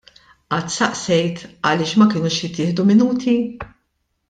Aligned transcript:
Qatt 0.53 0.71
staqsejt 0.75 1.43
għaliex 1.51 1.93
ma 2.01 2.09
kenux 2.15 2.41
jittieħdu 2.47 2.87
Minuti? 2.91 3.37